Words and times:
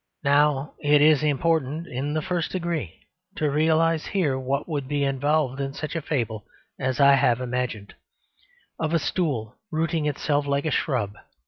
Now 0.23 0.73
it 0.79 0.99
is 0.99 1.21
important 1.21 1.85
in 1.85 2.15
the 2.15 2.23
first 2.23 2.49
degree 2.53 3.01
to 3.35 3.51
realise 3.51 4.07
here 4.07 4.39
what 4.39 4.67
would 4.67 4.87
be 4.87 5.03
involved 5.03 5.61
in 5.61 5.73
such 5.73 5.95
a 5.95 6.01
fable 6.01 6.43
as 6.79 6.99
I 6.99 7.13
have 7.13 7.39
imagined, 7.39 7.93
of 8.79 8.95
a 8.95 8.97
stool 8.97 9.57
rooting 9.69 10.07
itself 10.07 10.47
like 10.47 10.65
a 10.65 10.71
shrub. 10.71 11.15